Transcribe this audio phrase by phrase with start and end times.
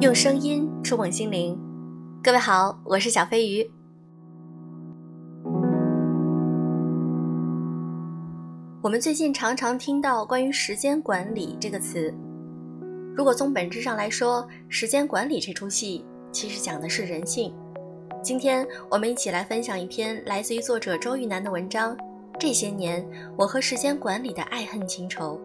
[0.00, 1.58] 用声音触碰心灵，
[2.22, 3.68] 各位好，我是小飞鱼。
[8.80, 12.14] 我们最近常常听到关于时间管理这个词。
[13.16, 17.52] 如果从本质上来说，时间管理这出戏其实讲的是人性。
[18.22, 21.96] 今天我们一起来分享一篇来自于作者周玉南的文章。
[22.38, 23.04] 这些年，
[23.36, 25.40] 我和时间管理的爱恨情仇。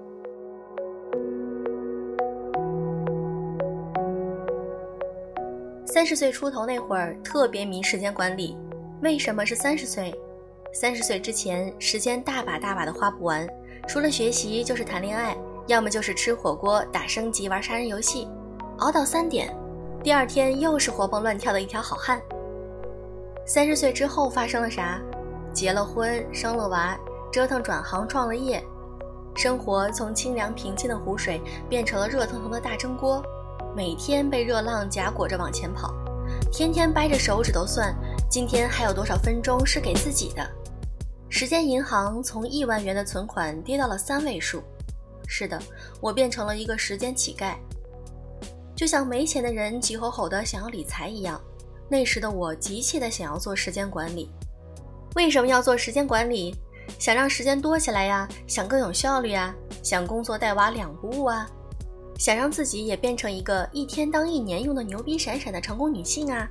[5.93, 8.57] 三十岁出头那会儿，特别迷时间管理。
[9.03, 10.11] 为什么是三十岁？
[10.73, 13.47] 三十岁之前，时间大把大把的花不完，
[13.87, 18.27] 除了学习就是谈恋爱，要么就是吃火锅、打升级、玩杀人游戏，
[18.79, 19.55] 熬到三点，
[20.01, 22.19] 第二天又是活蹦乱跳的一条好汉。
[23.45, 24.99] 三十岁之后发生了啥？
[25.53, 26.97] 结了婚，生了娃，
[27.31, 28.63] 折腾转行创了业，
[29.35, 33.23] 生活从清凉平静的湖水变成了热腾腾的大蒸锅。
[33.75, 35.91] 每天被热浪夹裹着往前跑，
[36.51, 37.95] 天天掰着手指头算
[38.29, 40.47] 今天还有多少分钟是给自己的。
[41.27, 44.61] 时间银行从亿万元的存款跌到了三位数。
[45.27, 45.59] 是的，
[45.99, 47.55] 我变成了一个时间乞丐。
[48.75, 51.41] 就像没钱的人急吼吼的想要理财一样，
[51.89, 54.29] 那时的我急切的想要做时间管理。
[55.15, 56.55] 为什么要做时间管理？
[56.99, 61.49] 想让时间多起来呀，想更有效率啊，想工作带娃两不误啊。
[62.17, 66.49] 想让自己也变成一个一天当一年用的牛逼闪闪的成功女性啊！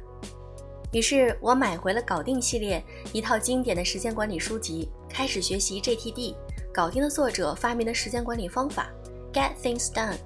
[0.92, 6.34] 于是我买回了搞定系列一套经典的时间管理书籍，开始学习 GTD，
[6.74, 8.90] 搞定的作者发明的时间管理方法
[9.32, 10.16] ，Get Things Done。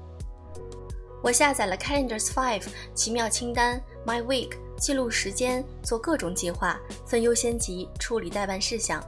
[1.23, 2.64] 我下载了 Calendars Five
[2.95, 9.03] 奇妙清单，My Week 记录时间，做各种计划，分优先级，处理待办事项。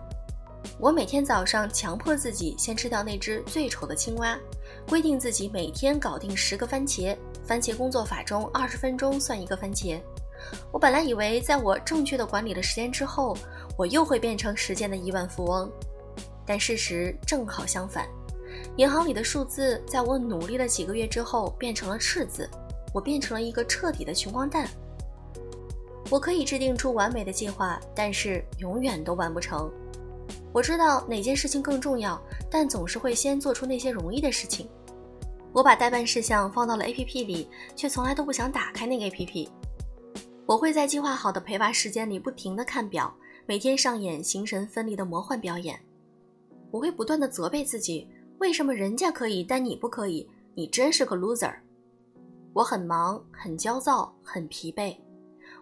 [0.79, 4.39] 我每天早上强迫自己先吃掉那只最丑的青蛙。
[4.87, 10.01] 规定自己每天搞定十个番茄，番茄工作法中二十分钟算一个番茄。
[10.71, 13.37] 我本来以为在我正确的管理了时间之后，
[13.77, 15.71] 我又会变成时间的亿万富翁，
[16.47, 18.07] 但事实正好相反。
[18.77, 22.49] 银行里的数字在我努力了几个月之后变成了赤字，
[22.95, 24.69] 我变成了一个彻底的穷光蛋。
[26.11, 29.71] 我可以制定出完美的计划，但是永远都完不成。
[30.53, 34.69] 我知道哪件事情更重要，但总是会先做出那些容易的事情。
[35.53, 39.49] 我把待办事项放到了 A P P 里，却从来都不想打开那个 A P P。
[40.47, 43.15] 我会在计划好的陪娃时间里不停地看表，
[43.47, 45.79] 每天上演形神分离的魔幻表演。
[46.71, 48.07] 我会不断地责备自己：
[48.39, 50.29] 为什么人家可以，但你不可以？
[50.55, 51.55] 你真是个 loser！
[52.53, 54.97] 我很忙，很焦躁，很疲惫。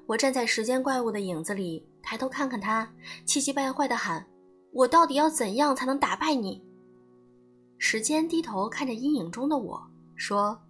[0.07, 2.93] 我站在时间怪物的影子里，抬头看看他，
[3.25, 4.27] 气急败坏地喊
[4.73, 6.65] ：“我到底要怎样才能打败你？”
[7.79, 9.81] 时间低头看着阴影中的我
[10.15, 10.61] 说：“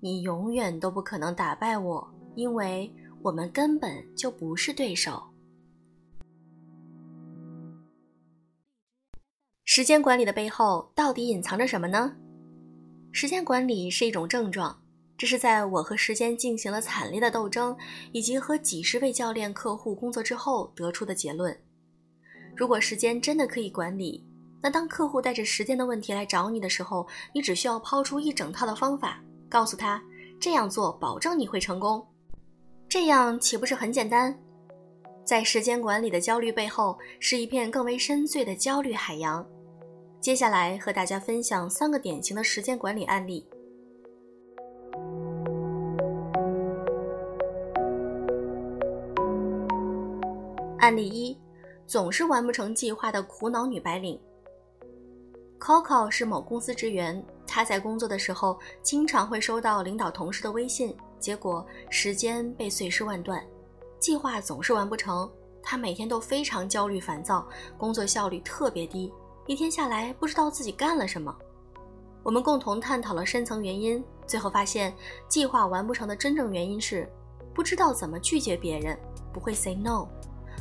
[0.00, 5.22] 你永远都不可能打败我，因为我们根本就不是对手。”
[9.64, 12.16] 时间管理的背后到底隐藏着什么呢？
[13.12, 14.82] 时间管理是一种症状，
[15.16, 17.76] 这是在我和时间进行了惨烈的斗争，
[18.12, 21.56] 以及和几十位教练客户工作之后得出的结论。
[22.56, 24.26] 如果时间真的可以管理，
[24.62, 30.00] 那当客户带着时间的问题来找你的时候，你只需要抛出一整套的方法，告诉他
[30.38, 32.06] 这样做保证你会成功，
[32.88, 34.38] 这样岂不是很简单？
[35.24, 39.44] 在时间管理的焦虑背后，是一片更为深邃的焦虑海洋。
[40.20, 43.44] 接下来和大家分享三个典型的时间管理案例。
[50.78, 51.36] 案例一：
[51.86, 54.20] 总是完不成计划的苦恼女白领。
[55.62, 63.40] Coco 是某公司职员，她在工作的时候经常会收到领导同事的微信，结果时间被碎尸万段，
[64.00, 65.30] 计划总是完不成。
[65.62, 67.46] 她每天都非常焦虑烦躁，
[67.78, 69.12] 工作效率特别低，
[69.46, 71.32] 一天下来不知道自己干了什么。
[72.24, 74.92] 我们共同探讨了深层原因，最后发现
[75.28, 77.08] 计划完不成的真正原因是
[77.54, 78.98] 不知道怎么拒绝别人，
[79.32, 80.08] 不会 say no，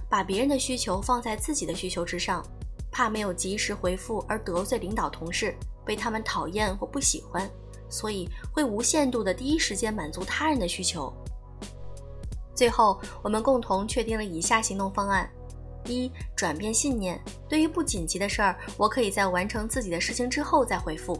[0.07, 2.45] 把别人的需求放在自己的需求之上。
[2.91, 5.55] 怕没有及时回复而得罪领导同事，
[5.85, 7.49] 被他们讨厌或不喜欢，
[7.89, 11.11] 所以会无限度的第一时间满足他人的需求。
[12.53, 15.27] 最后，我们共同确定了以下行动方案：
[15.85, 21.15] 一、转变信念，对于不紧急的事儿，我可以在完成自己的事情之后再回复；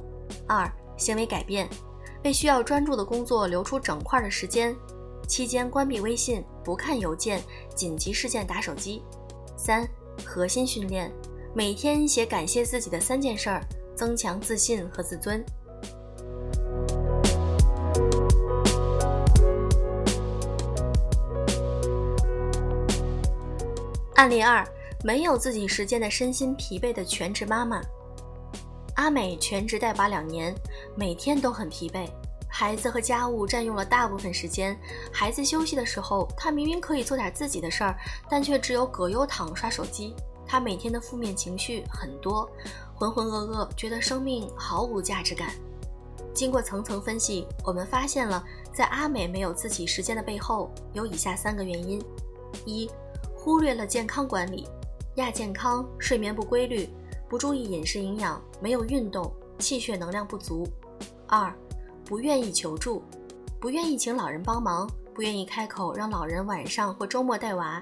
[0.47, 1.67] 二、行为改变，
[2.23, 4.75] 为需要专注的工作留出整块的时间，
[5.27, 7.41] 期间关闭微信，不看邮件，
[7.73, 9.01] 紧急事件打手机；
[9.57, 9.87] 三、
[10.23, 11.11] 核心训练。
[11.53, 13.61] 每天写感谢自己的三件事儿
[13.93, 15.43] 增强自信和自尊。
[24.15, 24.65] 案例二
[25.03, 27.81] 没有自己时间的身心疲惫的全职妈妈。
[28.95, 30.55] 阿美全职带娃两年
[30.95, 32.07] 每天都很疲惫
[32.47, 34.77] 孩子和家务占用了大部分时间
[35.11, 37.97] 孩子休息的时候她明明可以做点自己的事儿
[38.29, 40.15] 但却只有葛优躺刷手机。
[40.51, 42.45] 他每天的负面情绪很多，
[42.93, 45.49] 浑浑噩噩，觉得生命毫无价值感。
[46.33, 48.43] 经过层层分析，我们发现了
[48.73, 52.03] 在阿美没有自己时间的背后有以下三个原因：
[52.65, 52.91] 一、
[53.33, 54.67] 忽略了健康管理，
[55.15, 56.89] 亚健康，睡眠不规律。
[57.29, 60.67] 不注意饮食营养，没有运动，气血能量不足。
[61.27, 61.55] 二，
[62.03, 63.01] 不愿意求助，
[63.57, 67.81] 不愿意请老人帮忙，不愿意开口让老人晚上或周末带娃。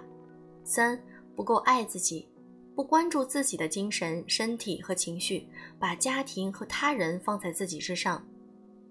[0.64, 1.02] 三，
[1.36, 2.30] 不够爱自己，
[2.80, 5.46] 不关注自己的精神、身体和情绪，
[5.78, 8.26] 把家庭和他人放在自己之上。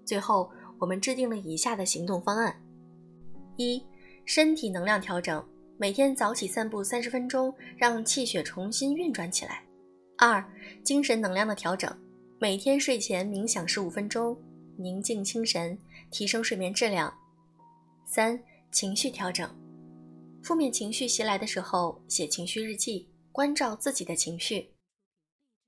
[0.05, 0.47] 最后，
[0.77, 2.55] 我们制定了以下的行动方案：
[3.57, 3.83] 一，
[4.25, 5.43] 身体能量调整，
[5.75, 9.63] 每天早起散步三十分钟，让气血重新运转起来。
[10.19, 10.47] 二、
[10.83, 11.91] 精神能量的调整，
[12.37, 14.39] 每天睡前冥想十五分钟，
[14.77, 15.75] 宁静清神，
[16.11, 17.11] 提升睡眠质量。
[18.05, 18.39] 三、
[18.71, 19.49] 情绪调整，
[20.43, 24.73] 负面情绪袭来的时候，写情绪日记，关照自己的情绪。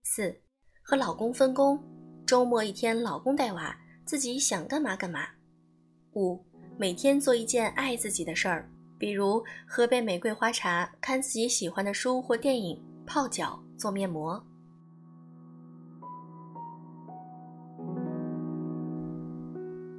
[0.03, 0.35] 四、
[0.81, 1.81] 和老公分工，
[2.25, 3.75] 周末一天老公带娃，
[4.05, 5.27] 自己想干嘛干嘛。
[6.13, 6.39] 五、
[6.77, 13.61] 每天做一件爱自己的事儿，比如喝杯玫瑰花茶，看自己喜欢的书或电影，泡脚。
[13.81, 14.33] 做面膜。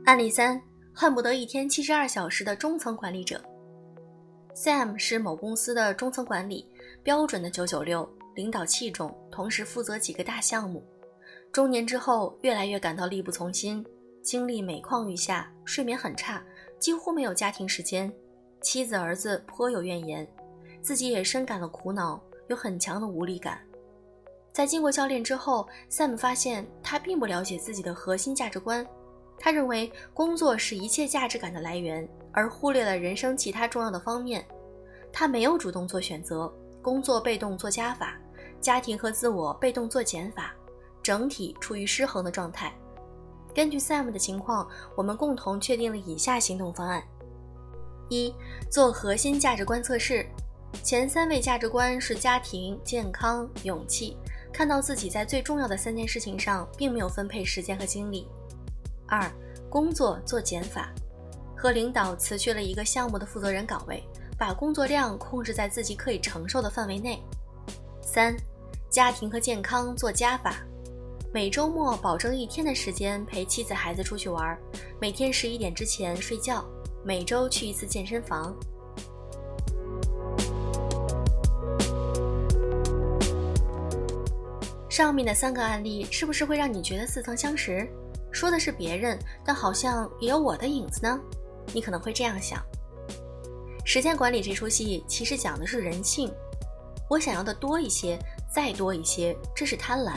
[0.05, 0.62] 案例三：
[0.94, 3.44] 恨不得一天七十二小时的中层管理者。
[4.55, 6.71] Sam 是某公司的中层管理，
[7.02, 10.87] 标准的九九六，领导器重，同时负责几个大项目。
[11.50, 13.84] 中年之后，越来越感到力不从心，
[14.22, 16.43] 精力每况愈下，睡眠很差，
[16.78, 18.12] 几乎没有家庭时间。
[18.60, 20.26] 妻子儿子颇有怨言，
[20.81, 23.60] 自己也深感了苦恼，有很强的无力感。
[24.52, 28.87] 在经过教练之后，Sam 发现他并不了解自己的核心价值观。
[29.38, 34.46] 他认为工作是一切价值感的来源，而忽略了人生其他重要的方面。
[35.12, 36.50] 他没有主动做选择，
[36.82, 38.19] 工作被动做加法，
[38.61, 40.52] 家庭和自我被动做减法，
[41.02, 42.75] 整体处于失衡的状态。
[43.55, 47.02] 根据 Sam 的情况，我们共同确定了以下行动方案：
[48.08, 48.34] 一、
[48.70, 50.26] 做核心价值观测试，
[50.82, 54.17] 前三位价值观是家庭、健康、勇气。
[54.52, 58.28] 看到自己在最重要的三件事情上并没有分配时间和精力。
[59.06, 59.31] 二、
[59.70, 60.93] 工作做减法，
[61.56, 64.02] 和领导辞去了一个项目的负责人岗位，
[64.42, 67.22] 把工作量控制在自己可以承受的范围内。
[68.00, 68.36] 三、
[68.90, 70.56] 家庭和健康做加法，
[71.32, 74.58] 每周末保证一天的时间陪妻子孩子出去玩，
[75.00, 76.64] 每天十一点之前睡觉，
[77.04, 78.52] 每周去一次健身房。
[84.88, 87.88] 上面的三个案例是不是会让你觉得似曾相识？
[88.32, 91.16] 说的是别人，但好像也有我的影子呢？
[91.72, 92.60] 你可能会这样想。
[93.84, 96.32] 时间管理这出戏其实讲的是人性。
[97.08, 98.19] 我想要的多一些，
[98.50, 100.12] 再多一些，这是贪婪。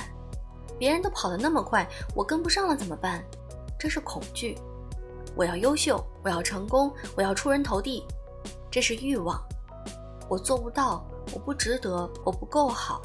[0.78, 3.24] 别人都跑得那么快，我跟不上了怎么办？
[3.78, 4.58] 这是恐惧。
[5.36, 8.06] 我要优秀，我要成功，我要出人头地，
[8.72, 9.44] 这是欲望。
[10.30, 13.02] 我做不到，我不值得，我不够好，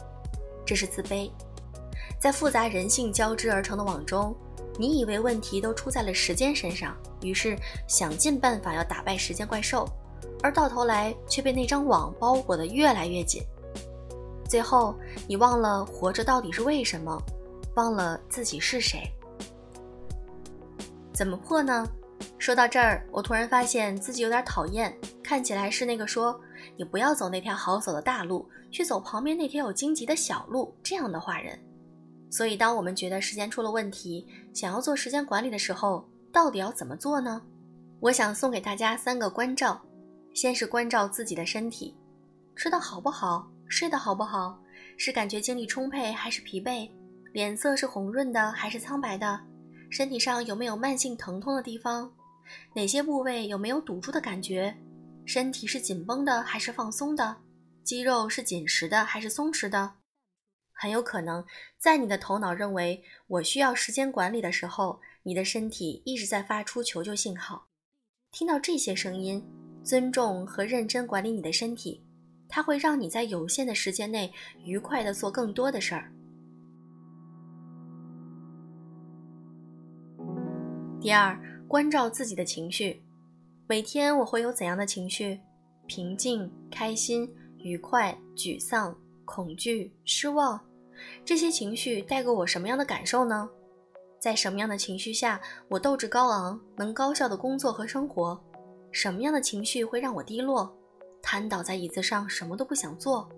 [0.64, 1.30] 这是自卑。
[2.20, 4.37] 在复杂人性交织而成的网中，
[4.78, 7.56] 你以为问题都出在了时间身上，于是
[7.88, 9.88] 想尽办法要打败时间怪兽，
[10.42, 13.42] 而到头来却被那张网包裹得越来越紧。
[14.48, 14.94] 最后，
[15.28, 17.20] 你忘了活着到底是为什么，
[17.76, 19.00] 忘了自己是谁。
[21.12, 21.86] 怎么破呢？
[22.38, 26.38] 说到这儿，我突然发现自己有点讨厌，看起来是那个说
[26.76, 31.58] “你不要走那条好走的大路，去走旁边那条有荆棘的小路”这样的坏人。
[32.30, 37.42] 所以，当我们觉得时间出了问题，想要做时间管理的时候，到底要怎么做呢？
[38.00, 39.80] 我想送给大家三个关照：
[40.34, 41.96] 先是关照自己的身体，
[42.56, 44.58] 吃的好不好，睡得好不好，
[44.96, 46.90] 是感觉精力充沛还是疲惫，
[47.32, 49.40] 脸色是红润的还是苍白的，
[49.90, 52.12] 身体上有没有慢性疼痛的地方，
[52.75, 54.76] 哪些部位有没有堵住的感觉，
[55.26, 57.37] 身体是紧绷的还是放松的，
[57.82, 59.94] 肌肉是紧实的还是松弛的。
[60.72, 61.44] 很有可能，
[61.78, 67.66] 在你的头脑认为我需要时间管理的时候，你的身体一直在发出求救信号。
[68.32, 69.44] 听到这些声音，
[69.82, 72.02] 尊重和认真管理你的身体，
[72.49, 74.32] 它会让你在有限的时间内
[74.64, 76.12] 愉快地做更多的事儿。
[81.00, 83.02] 第二，关照自己的情绪。
[83.66, 85.40] 每天我会有怎样的情绪？
[85.87, 90.60] 平静、开心、愉快、沮丧、恐惧、失望，
[91.25, 93.49] 这些情绪带给我什么样的感受呢？
[94.18, 98.38] 在什么样的情绪下，我斗志高昂，能高效的工作和生活？
[98.92, 100.73] 什么样的情绪会让我低落，
[101.23, 103.28] 瘫倒在椅子上，什么都不想做？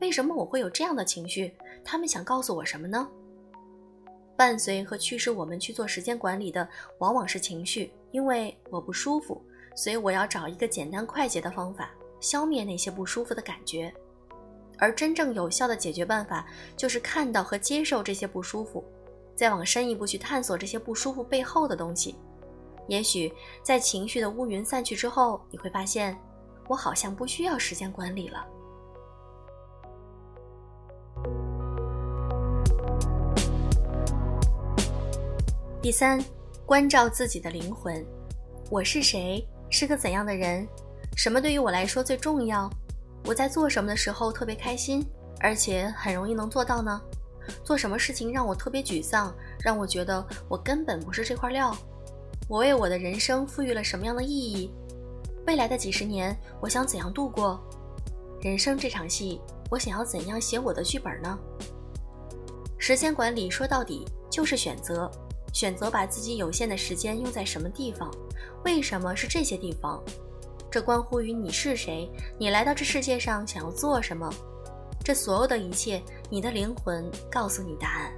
[0.00, 1.54] 为什么我会有这样的情绪？
[1.84, 3.08] 他们想告诉我什么呢？
[4.36, 6.66] 伴随和驱使我们去做时间管理的，
[6.98, 7.92] 往往是情绪。
[8.10, 9.40] 因为我不舒服，
[9.76, 13.92] 所以我要找一个简单快捷的方法，消灭那些不舒服的感觉。
[14.78, 16.44] 而真正有效的解决办法，
[16.76, 18.82] 就是看到和接受这些不舒服。
[19.36, 22.16] 再往深一步去探索这些不舒服背后的东西，
[22.88, 23.32] 也许
[23.62, 26.18] 在情绪的乌云散去之后，你会发现，
[26.68, 28.46] 我好像不需要时间管理了。
[35.82, 36.22] 第三，
[36.66, 38.04] 关照自己的灵魂，
[38.70, 39.46] 我是谁？
[39.70, 40.66] 是个怎样的人？
[41.16, 42.68] 什么对于我来说最重要？
[43.24, 45.06] 我在做什么的时候特别开心，
[45.40, 47.00] 而且很容易能做到呢？
[47.64, 51.76] 做什么事情让我特别沮丧，让我觉得我根本不是这块料？
[52.50, 54.68] 我为我的人生赋予了什么样的意义？
[55.46, 57.60] 未来的几十年，我想怎样度过？
[58.40, 59.40] 人生这场戏，
[59.70, 61.38] 我想要怎样写我的剧本呢？
[62.76, 65.08] 时间管理说到底就是选择，
[65.52, 68.10] 选择把自己有限的时间用在什么地方？
[68.64, 70.02] 为什么是这些地方？
[70.68, 74.28] 这关乎于你是谁，你来到这世界上想要做什么？
[75.04, 78.12] 这所有的一切，你的灵魂告诉你答案。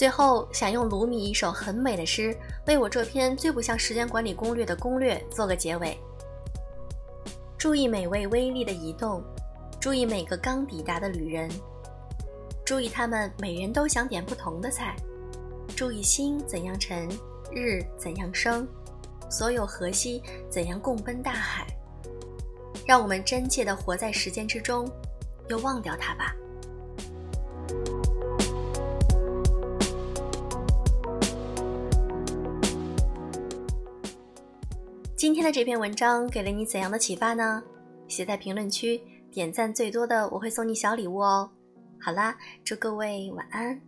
[0.00, 2.34] 最后，想用卢米一首很美的诗，
[2.66, 5.94] 为我这篇最不像时间管理攻略的攻略做个结尾。
[7.58, 9.22] 注意每位微粒的移动，
[9.78, 11.50] 注意每个刚抵达的旅人，
[12.64, 14.96] 注意他们每人都想点不同的菜，
[15.76, 17.06] 注意星怎样沉，
[17.52, 18.66] 日怎样升。
[19.30, 21.66] 所有河西怎样共奔大海？
[22.86, 24.90] 让我们真切地活在时间之中，
[25.48, 26.34] 又忘掉它吧。
[35.20, 37.62] 今天的这篇文章给了你怎样的启发呢？
[38.08, 38.98] 写在评论区，
[39.30, 41.50] 点赞最多的我会送你小礼物哦。
[42.00, 42.34] 好啦，
[42.64, 43.78] 祝各位晚安。